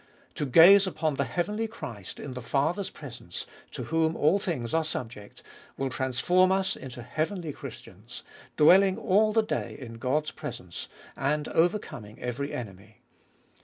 To 0.33 0.47
gaze 0.47 0.87
upon 0.87 1.13
the 1.13 1.25
heavenly 1.25 1.67
Christ 1.67 2.19
in 2.19 2.33
the 2.33 2.41
Father's 2.41 2.89
presence, 2.89 3.45
to 3.69 3.83
whom 3.83 4.15
all 4.15 4.39
things 4.39 4.73
are 4.73 4.83
subject, 4.83 5.43
will 5.77 5.91
transform 5.91 6.51
us 6.51 6.75
into 6.75 7.03
heavenly 7.03 7.53
Christians, 7.53 8.23
dwelling 8.57 8.97
all 8.97 9.31
the 9.31 9.43
day 9.43 9.77
in 9.79 9.99
God's 9.99 10.31
presence, 10.31 10.87
and 11.15 11.47
overcoming 11.49 12.19
every 12.19 12.51
enemy. 12.51 13.01